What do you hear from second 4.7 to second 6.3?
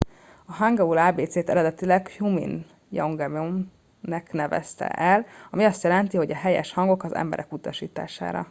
el ami azt jelenti